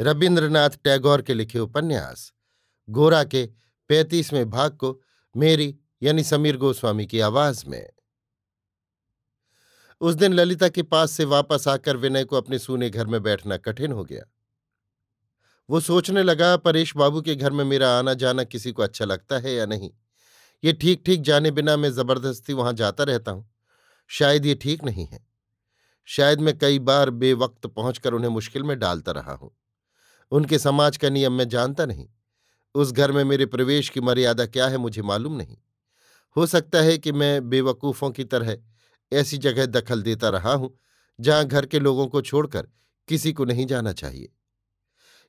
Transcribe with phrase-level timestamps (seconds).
[0.00, 2.32] रविन्द्रनाथ टैगोर के लिखे उपन्यास,
[2.90, 3.46] गोरा के
[3.88, 5.02] पैंतीसवें भाग को
[5.36, 7.90] मेरी यानी समीर गोस्वामी की आवाज़ में।
[10.00, 13.56] उस दिन ललिता के पास से वापस आकर विनय को अपने सूने घर में बैठना
[13.56, 14.24] कठिन हो गया।
[15.70, 19.38] वो सोचने लगा, परेश बाबू के घर में मेरा आना जाना किसी को अच्छा लगता
[19.38, 19.90] है या नहीं?
[20.64, 23.50] ये ठीक ठीक जाने बिना मैं ज़बरदस्ती वहाँ जाता रहता हूँ।
[24.08, 25.26] शायद ये ठीक नहीं है।
[26.04, 29.56] शायद मैं कई बार बेवक्त पहुंचकर उन्हें मुश्किल में डालता रहा हूँ।
[30.30, 32.08] उनके समाज का नियम मैं जानता नहीं।
[32.74, 35.56] उस घर में मेरे प्रवेश की मर्यादा क्या है मुझे मालूम नहीं।
[36.36, 38.56] हो सकता है कि मैं बेवकूफ़ों की तरह
[39.12, 40.78] ऐसी जगह दखल देता रहा हूँ,
[41.20, 42.68] जहाँ घर के लोगों को छोड़कर
[43.08, 44.32] किसी को नहीं जाना चाहिए।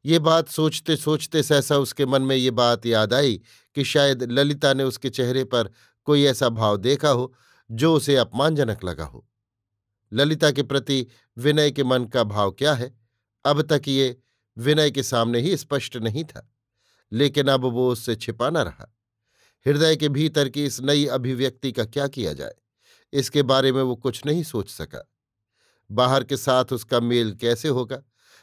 [0.06, 3.42] ये बात सोचते सोचते सहसा उसके मन में ये बात याद आई
[3.76, 5.72] कि शायद ललिता ने उसके चेहरे पर
[6.04, 7.34] कोई ऐसा भाव देखा हो,
[7.72, 9.28] जो उसे अपमानजनक लगा हो।
[10.14, 13.00] ललिता के प्रति विनय के मन का भाव क्या है?
[13.46, 14.18] अब तक ये
[14.58, 16.50] विनय के सामने ही स्पष्ट नहीं था,
[17.12, 18.94] लेकिन अब वो उससे छिपा रहा।
[19.66, 22.54] हृदय के भीतर की इस नई अभिव्यक्ति का क्या किया जाए,
[23.14, 25.04] इसके बारे में वो कुछ नहीं सोच सका।
[25.90, 28.02] बाहर के साथ उसका मेल कैसे होगा,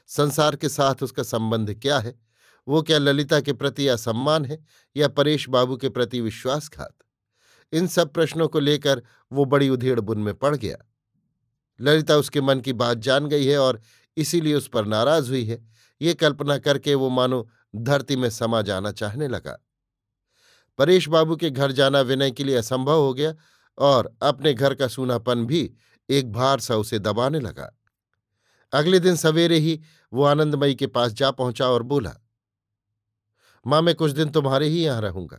[0.09, 2.15] संसार के साथ उसका संबंध क्या है,
[2.67, 4.63] वो क्या ललिता के प्रति असम्मान है
[4.97, 6.95] या परेश बाबू के प्रति विश्वासघात?
[7.73, 10.77] इन सब प्रश्नों को लेकर वो बड़ी उधेड़ बुन में पड़ गया।
[11.81, 13.81] ललिता उसके मन की बात जान गई है और
[14.17, 15.57] इसीलिए उस पर नाराज़ हुई है
[16.05, 19.59] ये कल्पना करके वो मानो धरती में समा जाना चाहने लगा।
[20.79, 23.35] परेश बाबू के घर जाना विनय के लिए असंभव हो गया
[23.79, 25.75] और अपने घर का सूनापन भी
[26.11, 27.79] एक भार सा उसे दबाने लगा।
[28.73, 29.81] अगले दिन सवेरे ही
[30.13, 32.15] वो आनंदमयी के पास जा पहुँचा और बोला,
[33.67, 35.39] माँ, मैं कुछ दिन तुम्हारे ही यहाँ रहूँगा।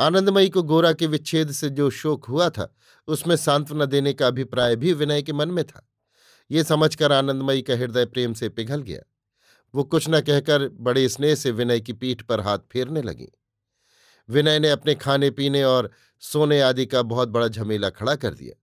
[0.00, 2.74] आनंदमयी को गोरा के विच्छेद से जो शोक हुआ था,
[3.08, 5.88] उसमें सांत्वना देने का अभिप्राय भी विनय के मन में था।
[6.50, 9.00] ये समझकर आनंदमयी का हृदय प्रेम से पिघल गया।
[9.74, 13.28] वो कुछ न कहकर बड़े स्नेह से विनय की पीठ पर हाथ फेरने लगी।
[14.28, 15.90] विनय ने अपने खाने पीने और
[16.20, 18.60] सोने आदि का बहुत बड़ा झमेला खड़ा कर दिया।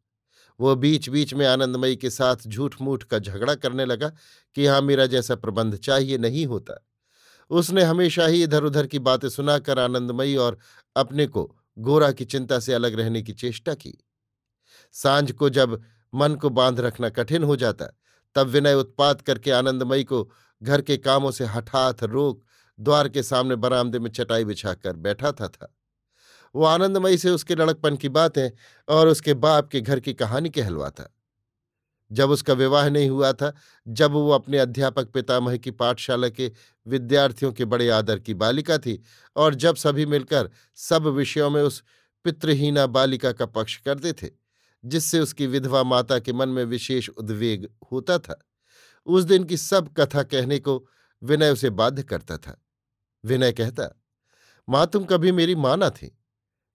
[0.59, 4.09] वो बीच बीच में आनंदमयी के साथ झूठ मूठ का झगड़ा करने लगा
[4.55, 6.88] कि यहाँ मेरा जैसा प्रबंध चाहिए नहीं होता।
[7.49, 10.57] उसने हमेशा ही इधर उधर की बातें सुनाकर आनंदमयी और
[10.95, 14.05] अपने को गोरा की चिंता से अलग रहने की चेष्टा की।
[14.91, 15.81] साँझ को जब
[16.13, 17.85] मन को बाँध रखना कठिन हो जाता,
[18.35, 20.31] तब विनय उत्पात करके आनंदमयी को
[20.63, 22.44] घर के कामों से हठात रोक
[22.79, 25.75] द्वार के सामने बरामदे में चटाई बिछाकर बैठा था था।
[26.55, 28.51] वो आनंदमयी से उसके लड़कपन की बातें
[28.88, 31.16] और उसके बाप के घर की कहानी कहलवाता
[32.11, 33.53] जब उसका विवाह नहीं हुआ था,
[33.88, 36.51] जब वो अपने अध्यापक पितामह की पाठशाला के
[36.88, 39.03] विद्यार्थियों के बड़े आदर की बालिका थी
[39.35, 41.83] और जब सभी मिलकर सब विषयों में उस
[42.23, 44.29] पितृहीना बालिका का पक्ष करते थे,
[44.85, 48.50] जिससे उसकी विधवा माता के मन में विशेष उद्वेग होता था।
[49.06, 50.88] उस दिन की सब कथा कहने को
[51.23, 52.66] विनय उसे बाध्य करता था।
[53.25, 54.01] विनय कहता,
[54.69, 56.17] माँ, तुम कभी मेरी माँ ना थी।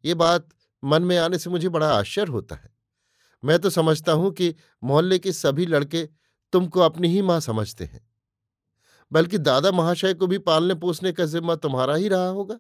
[0.05, 0.49] ये बात
[0.85, 2.77] मन में आने से मुझे बड़ा आश्चर्य होता है।
[3.45, 4.55] मैं तो समझता हूँ कि
[4.85, 6.09] मोहल्ले के सभी लड़के
[6.53, 8.11] तुमको अपनी ही माँ समझते हैं।
[9.13, 12.59] बल्कि दादा महाशय को भी पालने पोसने का जिम्मा तुम्हारा ही रहा होगा।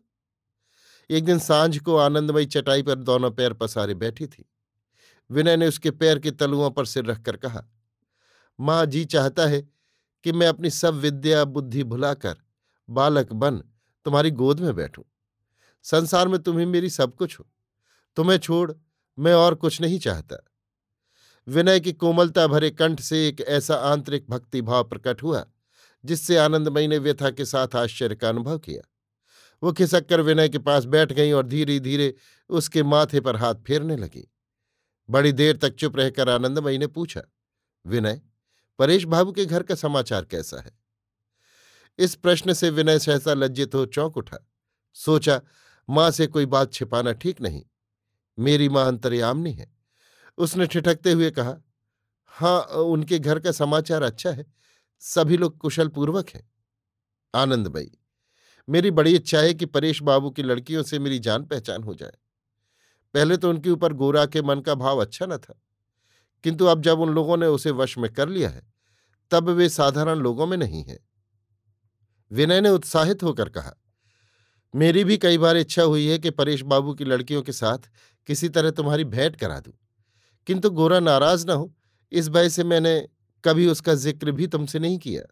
[1.10, 4.50] एक दिन साँझ को आनंदमयी चटाई पर दोनों पैर पसारे बैठी थी।
[5.30, 7.66] विनय ने उसके पैर के तलुओं पर सिर रखकर कहा
[8.60, 9.60] माँ जी चाहता है
[10.24, 12.36] कि मैं अपनी सब विद्या बुद्धि भुलाकर
[12.88, 13.58] बालक बन
[14.04, 15.02] तुम्हारी गोद में बैठूं।
[15.82, 17.46] संसार में तुम्हें मेरी सब कुछ हो।
[18.16, 18.72] तुम्हें छोड़
[19.18, 20.36] मैं और कुछ नहीं चाहता।
[21.48, 25.44] विनय की कोमलता भरे कंठ से एक ऐसा आंतरिक भक्ति भाव प्रकट हुआ,
[26.04, 28.82] जिससे आनंदमयी ने व्यथा के साथ आश्चर्य का अनुभव किया।
[29.62, 32.14] वो खिसक कर विनय के पास बैठ गई और धीरे धीरे
[32.50, 34.28] उसके माथे पर हाथ फेरने लगी।
[35.10, 37.22] बड़ी देर तक चुप रहकर आनंदमयी ने पूछा,
[37.86, 38.20] विनय
[38.78, 40.72] परेश बाबू के घर का समाचार कैसा है?
[41.98, 44.38] इस प्रश्न से विनय सहसा लज्जित हो चौंक उठा।
[44.96, 45.40] सोचा,
[45.88, 47.62] माँ से कोई बात छिपाना ठीक नहीं।
[48.38, 49.74] मेरी माँ अंतर्यामनी है।
[50.38, 51.56] उसने ठिठकते हुए कहा
[52.32, 54.46] हाँ उनके घर का समाचार अच्छा है।
[55.00, 56.50] सभी लोग कुशल पूर्वक हैं
[57.34, 57.90] आनंदमयी
[58.68, 62.12] मेरी बड़ी इच्छा है कि परेश बाबू की लड़कियों से मेरी जान पहचान हो जाए।
[63.14, 65.60] पहले तो उनके ऊपर गोरा के मन का भाव अच्छा न था।
[66.46, 68.62] किंतु अब जब उन लोगों ने उसे वश में कर लिया है,
[69.30, 70.98] तब वे साधारण लोगों में नहीं है।
[72.32, 73.74] विनय ने उत्साहित होकर कहा,
[74.74, 77.78] मेरी भी कई बार इच्छा हुई है कि परेश बाबू की लड़कियों के साथ
[78.26, 79.72] किसी तरह तुम्हारी भेंट करा दूँ।
[80.46, 81.74] किंतु गोरा नाराज़ ना हो,
[82.12, 83.08] इस भय से मैंने
[83.44, 85.22] कभी उसका ज़िक्र भी तुमसे नहीं किया।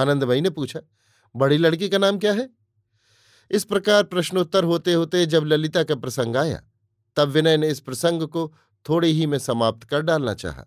[0.00, 0.80] आनंदमयी ने पूछा,
[1.36, 2.50] बड़ी लड़की का नाम क्या है?
[3.50, 6.62] इस प्रकार प्रश्नोत्तर होते होते जब ललिता का प्रसंग आया,
[7.16, 8.54] तब विनय ने इस प्रसंग को
[8.88, 10.64] थोड़े ही में समाप्त कर डालना चाहा,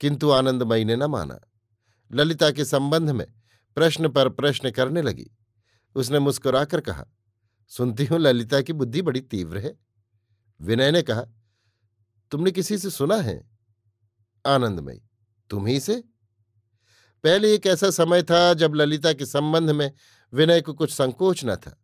[0.00, 1.40] किंतु आनंदमयी ने न माना।
[2.12, 3.26] ललिता के संबंध में
[3.76, 5.30] प्रश्न पर प्रश्न करने लगी।
[5.96, 7.04] उसने मुस्कुराकर कहा,
[7.68, 9.76] सुनती हूँ ललिता की बुद्धि बड़ी तीव्र है।
[10.60, 11.22] विनय ने कहा,
[12.30, 13.50] तुमने किसी से सुना है?
[14.46, 15.00] आनंदमयी
[15.50, 16.04] तुम्ही से?
[17.24, 19.90] पहले एक ऐसा समय था जब ललिता के संबंध में
[20.32, 21.80] विनय को कुछ संकोच न था।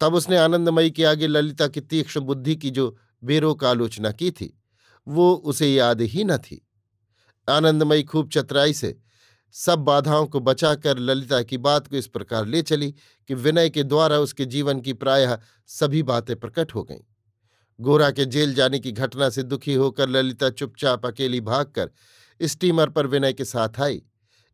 [0.00, 4.54] तब उसने आनंदमयी के आगे ललिता की तीक्ष्ण बुद्धि की जो बेरोक आलोचना की थी
[5.08, 6.68] वो उसे याद ही न थी।
[7.48, 9.00] आनंदमयी खूब चतराई से
[9.52, 12.94] सब बाधाओं को बचाकर ललिता की बात को इस प्रकार ले चली
[13.28, 17.00] कि विनय के द्वारा उसके जीवन की प्रायः सभी बातें प्रकट हो गईं।
[17.80, 21.90] गोरा के जेल जाने की घटना से दुखी होकर ललिता चुपचाप अकेली भागकर
[22.42, 24.02] स्टीमर पर विनय के साथ आई।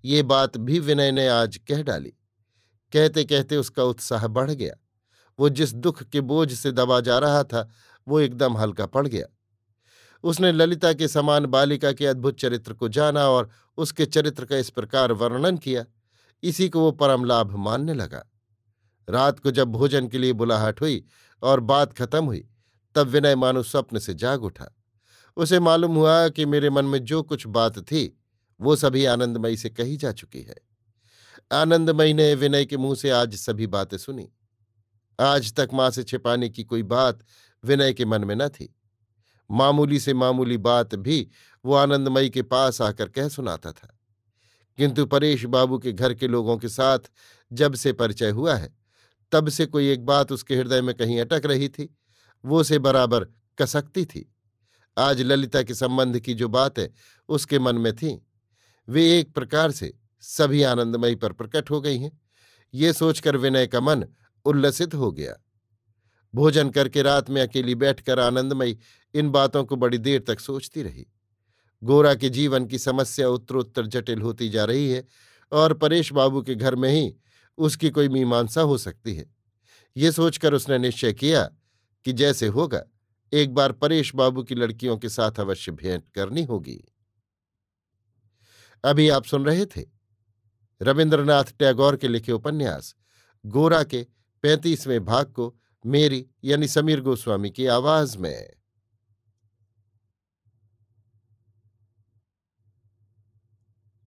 [0.05, 2.12] ये बात भी विनय ने आज कह डाली।
[2.93, 4.75] कहते कहते उसका उत्साह बढ़ गया।
[5.39, 7.71] वो जिस दुख के बोझ से दबा जा रहा था,
[8.09, 9.33] वो एकदम हल्का पड़ गया।
[10.25, 14.71] उसने ललिता के समान बालिका के अद्भुत चरित्र को जाना और उसके चरित्र का इस
[14.71, 15.85] प्रकार वर्णन किया।
[16.43, 18.25] इसी को वो परम लाभ मानने लगा।
[19.11, 21.05] रात को जब भोजन के लिए बुलाहट हुई
[21.43, 22.49] और बात खत्म हुई,
[22.94, 24.76] तब विनय मानो स्वप्न से जाग उठा।
[25.37, 28.19] उसे मालूम हुआ कि मेरे मन में जो कुछ बात थी,
[28.61, 30.56] वो सभी आनंदमयी से कही जा चुकी है।
[31.53, 34.29] आनंदमयी ने विनय के मुँह से आज सभी बातें सुनी।
[35.20, 37.25] आज तक माँ से छिपाने की कोई बात
[37.65, 38.77] विनय के मन में न थी।
[39.50, 41.29] मामूली से मामूली बात भी
[41.64, 43.99] वो आनंदमयी के पास आकर कह सुनाता था।
[44.76, 46.99] किंतु परेश बाबू के घर के लोगों के साथ
[47.52, 48.76] जब से परिचय हुआ है,
[49.32, 51.96] तब से कोई एक बात उसके हृदय में कहीं अटक रही थी,
[52.44, 53.25] वो से बराबर
[53.58, 54.35] कसकती थी।
[54.99, 56.88] आज ललिता के संबंध की जो बातें
[57.29, 58.19] उसके मन में थीं,
[58.88, 62.20] वे एक प्रकार से सभी आनंदमयी पर प्रकट हो गई हैं।
[62.75, 64.05] ये सोचकर विनय का मन
[64.44, 65.37] उल्लसित हो गया।
[66.35, 68.79] भोजन करके रात में अकेली बैठकर आनंदमयी
[69.14, 71.06] इन बातों को बड़ी देर तक सोचती रही।
[71.82, 75.05] गोरा के जीवन की समस्या उत्तरोत्तर जटिल होती जा रही है
[75.52, 77.14] और परेश बाबू के घर में ही
[77.58, 79.26] उसकी कोई मीमांसा हो सकती है।
[79.96, 81.44] ये सोचकर उसने निश्चय किया
[82.05, 82.82] कि जैसे होगा,
[83.32, 86.84] एक बार परेश बाबू की लड़कियों के साथ अवश्य भेंट करनी होगी।
[88.84, 89.84] अभी आप सुन रहे थे
[90.82, 92.94] रविन्द्रनाथ टैगोर के लिखे उपन्यास,
[93.46, 94.06] गोरा के
[94.43, 95.55] पैंतीसवें भाग को
[95.87, 98.50] मेरी यानी समीर गोस्वामी की आवाज़ में।